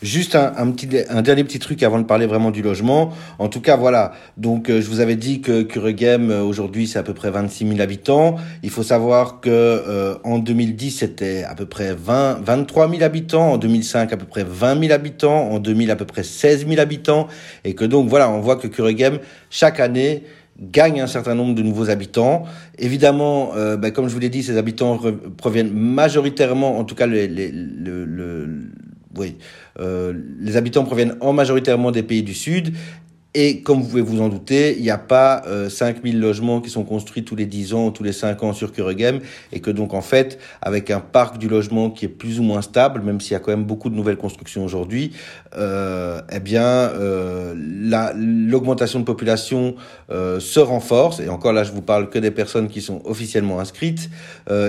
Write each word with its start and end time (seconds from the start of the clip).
Juste 0.00 0.36
un, 0.36 0.52
un, 0.56 0.70
petit, 0.70 0.88
un 1.08 1.22
dernier 1.22 1.42
petit 1.42 1.58
truc 1.58 1.82
avant 1.82 1.98
de 1.98 2.04
parler 2.04 2.26
vraiment 2.26 2.52
du 2.52 2.62
logement. 2.62 3.12
En 3.40 3.48
tout 3.48 3.60
cas, 3.60 3.76
voilà. 3.76 4.12
Donc, 4.36 4.70
euh, 4.70 4.80
je 4.80 4.88
vous 4.88 5.00
avais 5.00 5.16
dit 5.16 5.40
que 5.40 5.62
Kuregem, 5.62 6.30
euh, 6.30 6.42
aujourd'hui, 6.42 6.86
c'est 6.86 7.00
à 7.00 7.02
peu 7.02 7.14
près 7.14 7.32
26 7.32 7.66
000 7.66 7.80
habitants. 7.80 8.36
Il 8.62 8.70
faut 8.70 8.84
savoir 8.84 9.40
que 9.40 9.50
euh, 9.50 10.14
en 10.22 10.38
2010, 10.38 10.98
c'était 10.98 11.42
à 11.42 11.56
peu 11.56 11.66
près 11.66 11.94
20, 11.94 12.44
23 12.44 12.88
000 12.88 13.02
habitants. 13.02 13.50
En 13.50 13.58
2005, 13.58 14.12
à 14.12 14.16
peu 14.16 14.26
près 14.26 14.44
20 14.44 14.80
000 14.82 14.92
habitants. 14.92 15.50
En 15.50 15.58
2000, 15.58 15.90
à 15.90 15.96
peu 15.96 16.04
près 16.04 16.22
16 16.22 16.68
000 16.68 16.80
habitants. 16.80 17.26
Et 17.64 17.74
que 17.74 17.84
donc, 17.84 18.08
voilà, 18.08 18.30
on 18.30 18.38
voit 18.38 18.54
que 18.54 18.68
Kuregem, 18.68 19.18
chaque 19.50 19.80
année, 19.80 20.22
gagne 20.60 21.00
un 21.00 21.06
certain 21.06 21.34
nombre 21.34 21.54
de 21.54 21.62
nouveaux 21.62 21.90
habitants. 21.90 22.44
Évidemment, 22.78 23.52
euh, 23.56 23.76
ben, 23.76 23.92
comme 23.92 24.08
je 24.08 24.14
vous 24.14 24.20
l'ai 24.20 24.28
dit, 24.28 24.42
ces 24.42 24.56
habitants 24.56 24.98
proviennent 25.36 25.72
majoritairement, 25.72 26.78
en 26.78 26.84
tout 26.84 26.94
cas, 26.94 27.06
les, 27.06 27.52
euh, 29.80 30.12
les 30.40 30.56
habitants 30.56 30.84
proviennent 30.84 31.16
en 31.20 31.32
majoritairement 31.32 31.90
des 31.90 32.02
pays 32.02 32.22
du 32.22 32.34
Sud 32.34 32.74
et 33.40 33.60
comme 33.60 33.82
vous 33.82 33.88
pouvez 33.88 34.02
vous 34.02 34.20
en 34.20 34.28
douter, 34.28 34.74
il 34.76 34.82
n'y 34.82 34.90
a 34.90 34.98
pas 34.98 35.42
euh, 35.46 35.68
5000 35.68 36.18
logements 36.18 36.60
qui 36.60 36.70
sont 36.70 36.82
construits 36.82 37.22
tous 37.22 37.36
les 37.36 37.46
10 37.46 37.72
ans 37.72 37.86
ou 37.86 37.90
tous 37.92 38.02
les 38.02 38.10
5 38.10 38.42
ans 38.42 38.52
sur 38.52 38.72
Kuregem 38.72 39.20
et 39.52 39.60
que 39.60 39.70
donc 39.70 39.94
en 39.94 40.00
fait, 40.00 40.40
avec 40.60 40.90
un 40.90 40.98
parc 40.98 41.38
du 41.38 41.48
logement 41.48 41.88
qui 41.88 42.06
est 42.06 42.08
plus 42.08 42.40
ou 42.40 42.42
moins 42.42 42.62
stable, 42.62 43.00
même 43.00 43.20
s'il 43.20 43.34
y 43.34 43.36
a 43.36 43.38
quand 43.38 43.52
même 43.52 43.62
beaucoup 43.62 43.90
de 43.90 43.94
nouvelles 43.94 44.16
constructions 44.16 44.64
aujourd'hui, 44.64 45.12
euh, 45.56 46.20
eh 46.32 46.40
bien 46.40 46.64
euh, 46.64 47.54
l'augmentation 48.16 48.98
de 48.98 49.04
population 49.04 49.76
euh, 50.10 50.40
se 50.40 50.58
renforce. 50.58 51.20
Et 51.20 51.28
encore 51.28 51.52
là 51.52 51.62
je 51.62 51.70
vous 51.70 51.80
parle 51.80 52.10
que 52.10 52.18
des 52.18 52.32
personnes 52.32 52.66
qui 52.66 52.80
sont 52.80 53.02
officiellement 53.04 53.60
inscrites. 53.60 54.10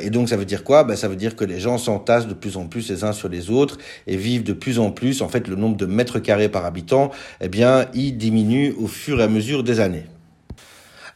Et 0.00 0.08
donc 0.08 0.30
ça 0.30 0.36
veut 0.36 0.46
dire 0.46 0.64
quoi? 0.64 0.84
Ben, 0.84 0.96
Ça 0.96 1.08
veut 1.08 1.16
dire 1.16 1.36
que 1.36 1.44
les 1.44 1.60
gens 1.60 1.76
s'entassent 1.76 2.28
de 2.28 2.34
plus 2.34 2.56
en 2.56 2.66
plus 2.66 2.88
les 2.88 3.04
uns 3.04 3.12
sur 3.12 3.28
les 3.28 3.50
autres 3.50 3.76
et 4.06 4.16
vivent 4.16 4.44
de 4.44 4.54
plus 4.54 4.78
en 4.78 4.90
plus, 4.90 5.20
en 5.20 5.28
fait 5.28 5.48
le 5.48 5.56
nombre 5.56 5.76
de 5.76 5.84
mètres 5.84 6.18
carrés 6.18 6.48
par 6.48 6.64
habitant, 6.64 7.10
eh 7.42 7.48
bien 7.48 7.86
il 7.92 8.16
diminue 8.16 8.53
au 8.78 8.86
fur 8.86 9.20
et 9.20 9.24
à 9.24 9.28
mesure 9.28 9.62
des 9.62 9.80
années. 9.80 10.04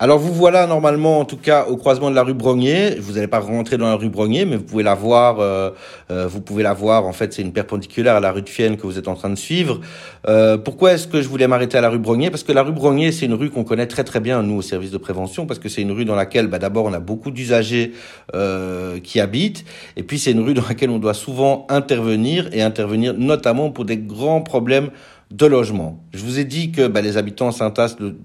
Alors 0.01 0.21
vous 0.21 0.33
voilà 0.33 0.69
normalement 0.69 1.19
en 1.19 1.25
tout 1.25 1.37
cas 1.37 1.65
au 1.65 1.77
croisement 1.77 2.09
de 2.09 2.15
la 2.15 2.23
rue 2.23 2.33
Brognier. 2.33 2.95
Vous 3.01 3.15
n'allez 3.15 3.27
pas 3.27 3.41
rentrer 3.41 3.79
dans 3.79 3.89
la 3.89 3.97
rue 3.97 4.09
Brognier, 4.09 4.45
mais 4.45 4.55
vous 4.55 4.63
pouvez 4.63 4.85
la 4.85 4.95
voir. 4.95 5.41
Euh, 5.41 5.71
euh, 6.13 6.29
vous 6.29 6.41
pouvez 6.41 6.63
la 6.63 6.73
voir. 6.73 7.05
En 7.05 7.13
fait, 7.13 7.33
c'est 7.33 7.43
une 7.43 7.53
perpendiculaire 7.53 8.15
à 8.15 8.21
la 8.21 8.31
rue 8.31 8.43
de 8.43 8.49
Fienne 8.49 8.77
que 8.77 8.83
vous 8.83 8.97
êtes 8.97 9.09
en 9.09 9.17
train 9.17 9.29
de 9.29 9.35
suivre. 9.35 9.81
Euh, 10.29 10.57
pourquoi 10.57 10.93
est-ce 10.93 11.09
que 11.09 11.21
je 11.21 11.27
voulais 11.27 11.49
m'arrêter 11.49 11.79
à 11.79 11.81
la 11.81 11.89
rue 11.89 11.99
Brognier? 11.99 12.31
Parce 12.31 12.45
que 12.45 12.53
la 12.53 12.63
rue 12.63 12.71
Brognier, 12.71 13.11
c'est 13.11 13.27
une 13.27 13.35
rue 13.35 13.51
qu'on 13.51 13.65
connaît 13.65 13.89
très 13.89 14.05
très 14.05 14.21
bien 14.21 14.41
nous 14.45 14.59
au 14.59 14.63
service 14.63 14.93
de 14.93 14.99
prévention, 14.99 15.47
parce 15.47 15.59
que 15.59 15.69
c'est 15.69 15.83
une 15.83 15.91
rue 15.91 16.05
dans 16.05 16.15
laquelle, 16.15 16.47
bah, 16.47 16.61
d'abord, 16.61 16.85
on 16.85 16.93
a 16.93 17.01
beaucoup 17.01 17.33
d'usagers 17.33 17.93
qui 19.03 19.21
habitent, 19.21 19.65
et 19.97 20.05
puis 20.05 20.21
c'est 20.21 20.31
une 20.31 20.45
rue 20.45 20.55
dans 20.55 20.67
laquelle 20.69 20.91
on 20.91 20.99
doit 21.01 21.15
souvent 21.15 21.67
intervenir 21.71 22.49
et 22.53 22.63
intervenir 22.63 23.15
notamment 23.15 23.71
pour 23.71 23.85
des 23.85 23.97
grands 23.97 24.43
problèmes 24.43 24.91
de 25.31 25.47
logement. 25.47 26.03
Je 26.13 26.25
vous 26.25 26.39
ai 26.39 26.45
dit 26.45 26.73
que 26.73 26.87
bah, 26.87 27.01
les 27.01 27.17
habitants 27.17 27.53
s'entassent 27.53 27.97
de, 27.97 28.17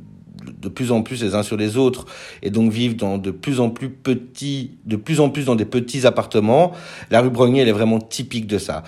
de 0.62 0.70
plus 0.70 0.92
en 0.92 1.02
plus 1.02 1.22
les 1.22 1.36
uns 1.36 1.44
sur 1.44 1.58
les 1.58 1.78
autres 1.78 2.06
et 2.42 2.50
donc 2.50 2.72
vivent 2.72 2.96
dans 2.96 3.18
de 3.18 3.32
plus 3.32 3.60
en 3.60 3.70
plus 3.70 3.90
petits, 3.90 4.72
de 4.86 4.96
plus 4.96 5.20
en 5.20 5.30
plus 5.30 5.46
dans 5.46 5.56
des 5.56 5.66
petits 5.66 6.06
appartements. 6.06 6.72
La 7.12 7.22
rue 7.22 7.30
Brognier, 7.30 7.62
elle 7.62 7.70
est 7.70 7.74
vraiment 7.74 8.00
typique 8.00 8.48
de 8.48 8.58
ça. 8.58 8.84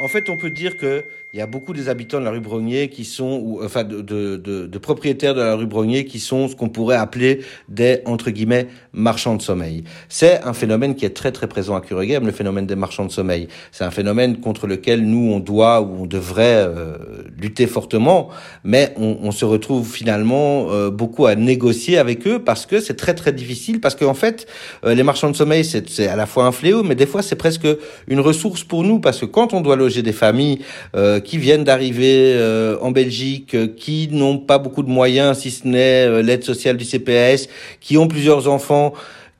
En 0.00 0.08
fait, 0.08 0.30
on 0.30 0.38
peut 0.38 0.48
dire 0.48 0.78
que 0.78 1.04
il 1.34 1.38
y 1.38 1.42
a 1.42 1.46
beaucoup 1.46 1.74
des 1.74 1.90
habitants 1.90 2.18
de 2.18 2.24
la 2.24 2.30
rue 2.30 2.40
Brognier 2.40 2.88
qui 2.88 3.04
sont, 3.04 3.38
ou, 3.44 3.62
enfin, 3.62 3.84
de, 3.84 4.78
propriétaires 4.78 5.34
de 5.34 5.42
la 5.42 5.54
rue 5.54 5.66
Brognier 5.66 6.06
qui 6.06 6.18
sont 6.20 6.48
ce 6.48 6.56
qu'on 6.56 6.70
pourrait 6.70 6.96
appeler 6.96 7.42
des, 7.68 8.00
entre 8.06 8.30
guillemets, 8.30 8.66
marchands 8.94 9.36
de 9.36 9.42
sommeil. 9.42 9.84
C'est 10.08 10.42
un 10.42 10.54
phénomène 10.54 10.94
qui 10.94 11.04
est 11.04 11.10
très, 11.10 11.32
très 11.32 11.48
présent 11.48 11.76
à 11.76 11.82
Kuregem, 11.82 12.24
le 12.24 12.32
phénomène 12.32 12.66
des 12.66 12.76
marchands 12.76 13.04
de 13.04 13.12
sommeil. 13.12 13.46
C'est 13.72 13.84
un 13.84 13.90
phénomène 13.90 14.40
contre 14.40 14.66
lequel 14.66 15.04
nous, 15.04 15.32
on 15.32 15.38
doit 15.38 15.82
ou 15.82 16.02
on 16.02 16.06
devrait 16.06 16.64
euh, 16.66 16.96
lutter 17.40 17.66
fortement, 17.66 18.28
mais 18.64 18.92
on, 18.96 19.18
on 19.22 19.30
se 19.30 19.44
retrouve 19.44 19.90
finalement 19.90 20.66
euh, 20.70 20.90
beaucoup 20.90 21.26
à 21.26 21.34
négocier 21.34 21.98
avec 21.98 22.26
eux 22.26 22.38
parce 22.38 22.66
que 22.66 22.80
c'est 22.80 22.94
très, 22.94 23.14
très 23.14 23.32
difficile, 23.32 23.80
parce 23.80 23.94
qu'en 23.94 24.14
fait, 24.14 24.46
euh, 24.84 24.94
les 24.94 25.02
marchands 25.02 25.30
de 25.30 25.36
sommeil, 25.36 25.64
c'est 25.64 26.06
à 26.06 26.16
la 26.16 26.26
fois 26.26 26.44
un 26.44 26.52
fléau, 26.52 26.82
mais 26.82 26.94
des 26.94 27.06
fois, 27.06 27.22
c'est 27.22 27.36
presque 27.36 27.66
une 28.08 28.20
ressource 28.20 28.64
pour 28.64 28.84
nous, 28.84 29.00
parce 29.00 29.20
que 29.20 29.26
quand 29.26 29.54
on 29.54 29.60
doit 29.60 29.76
loger 29.76 30.02
des 30.02 30.12
familles, 30.12 30.60
euh, 30.96 31.20
qui 31.20 31.38
viennent 31.38 31.64
d'arriver 31.64 32.34
euh, 32.34 32.76
en 32.80 32.90
Belgique, 32.90 33.54
euh, 33.54 33.66
qui 33.66 34.08
n'ont 34.10 34.38
pas 34.38 34.58
beaucoup 34.58 34.82
de 34.82 34.90
moyens, 34.90 35.38
si 35.38 35.50
ce 35.50 35.66
n'est 35.66 36.06
euh, 36.06 36.22
l'aide 36.22 36.44
sociale 36.44 36.76
du 36.76 36.84
CPS, 36.84 37.48
qui 37.80 37.96
ont 37.98 38.08
plusieurs 38.08 38.48
enfants, 38.48 38.92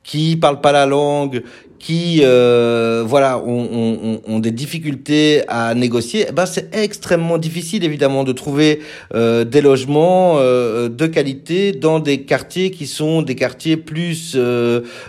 qui 0.03 0.35
parlent 0.35 0.61
pas 0.61 0.71
la 0.71 0.85
langue, 0.85 1.43
qui 1.81 2.21
euh, 2.23 3.03
voilà 3.05 3.39
ont, 3.39 4.39
des 4.39 4.51
difficultés 4.51 5.43
à 5.47 5.73
négocier, 5.73 6.27
eh 6.29 6.31
ben 6.31 6.45
c'est 6.45 6.75
extrêmement 6.75 7.39
difficile 7.39 7.83
évidemment 7.83 8.23
de 8.23 8.31
trouver 8.31 8.81
euh, 9.15 9.43
des 9.43 9.61
logements 9.61 10.35
euh, 10.37 10.89
de 10.89 11.07
qualité 11.07 11.71
dans 11.71 11.99
des 11.99 12.21
quartiers 12.21 12.69
qui 12.69 12.85
sont 12.85 13.23
des 13.23 13.35
quartiers 13.35 13.77
plus 13.77 14.37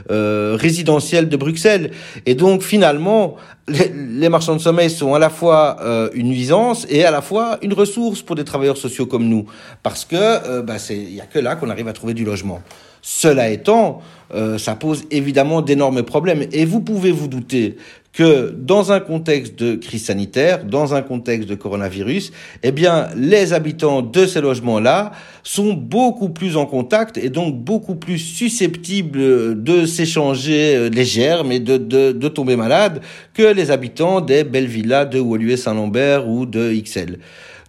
résidentiels 0.09 1.29
de 1.29 1.37
Bruxelles. 1.37 1.91
Et 2.25 2.35
donc 2.35 2.63
finalement, 2.63 3.37
les, 3.69 4.29
marchands 4.29 4.57
de 4.57 4.61
sommeil 4.61 4.91
sont 4.91 5.15
à 5.15 5.19
la 5.19 5.31
fois 5.31 5.77
euh, 5.81 6.11
une 6.15 6.29
nuisance 6.29 6.87
et 6.91 7.05
à 7.05 7.11
la 7.11 7.23
fois 7.23 7.59
une 7.63 7.73
ressource 7.73 8.23
pour 8.23 8.37
des 8.37 8.45
travailleurs 8.45 8.77
sociaux 8.77 9.07
comme 9.07 9.29
nous, 9.29 9.47
parce 9.83 10.05
que 10.05 10.17
euh, 10.17 10.63
bah, 10.63 10.79
c'est 10.79 10.97
il 10.97 11.21
a 11.21 11.27
que 11.27 11.39
là 11.39 11.57
qu'on 11.57 11.71
arrive 11.71 11.89
à 11.89 11.93
trouver 11.93 12.15
du 12.15 12.25
logement. 12.25 12.61
Cela 13.03 13.51
étant, 13.51 14.01
euh, 14.35 14.59
ça 14.59 14.75
pose 14.75 15.05
évidemment 15.11 15.61
d'énormes 15.61 16.03
problèmes 16.03 16.47
et 16.53 16.65
vous 16.65 16.81
pouvez 16.81 17.11
vous 17.11 17.29
douter 17.29 17.77
que 18.13 18.55
dans 18.57 18.93
un 18.93 19.01
contexte 19.01 19.59
de 19.59 19.75
crise 19.75 20.05
sanitaire, 20.05 20.65
dans 20.65 20.95
un 20.95 21.01
contexte 21.01 21.49
de 21.49 21.55
coronavirus, 21.55 22.33
eh 22.63 22.71
bien, 22.71 23.09
les 23.17 23.55
habitants 23.55 24.03
de 24.03 24.27
ces 24.27 24.41
logements-là 24.41 25.13
sont 25.43 25.73
beaucoup 25.73 26.29
plus 26.29 26.57
en 26.57 26.67
contact 26.67 27.17
et 27.17 27.31
donc 27.31 27.57
beaucoup 27.57 27.95
plus 27.95 28.19
susceptibles 28.19 29.63
de 29.63 29.87
s'échanger 29.87 30.91
les 30.91 31.05
germes 31.05 31.53
et 31.53 31.61
de, 31.61 32.29
tomber 32.29 32.57
malades 32.57 33.01
que 33.35 33.43
les 33.43 33.71
habitants 33.71 34.21
des 34.21 34.45
belles 34.45 34.67
villas 34.67 35.07
de 35.07 35.19
Woluwe-Saint-Lambert 35.19 36.29
ou 36.29 36.47
de 36.47 36.73
XL. 36.73 37.19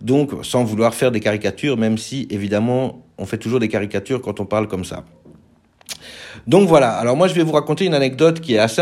Donc, 0.01 0.31
sans 0.43 0.65
vouloir 0.65 0.93
faire 0.93 1.11
des 1.11 1.21
caricatures, 1.21 1.77
même 1.77 1.97
si, 1.97 2.27
évidemment, 2.29 3.05
on 3.17 3.25
fait 3.25 3.37
toujours 3.37 3.59
des 3.59 3.69
caricatures 3.69 4.21
quand 4.21 4.41
on 4.41 4.45
parle 4.45 4.67
comme 4.67 4.83
ça. 4.83 5.05
Donc 6.47 6.67
voilà, 6.67 6.91
alors 6.91 7.15
moi 7.15 7.27
je 7.27 7.33
vais 7.33 7.43
vous 7.43 7.53
raconter 7.53 7.85
une 7.85 7.93
anecdote 7.93 8.41
qui 8.41 8.55
est 8.55 8.59
assez 8.59 8.81